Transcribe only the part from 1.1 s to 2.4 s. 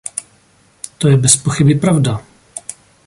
bezpochyby pravda.